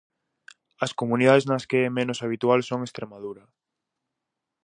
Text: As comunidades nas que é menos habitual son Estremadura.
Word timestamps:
As 0.85 0.91
comunidades 0.99 1.47
nas 1.49 1.67
que 1.69 1.79
é 1.87 1.95
menos 1.97 2.19
habitual 2.25 2.59
son 2.69 2.81
Estremadura. 2.83 3.43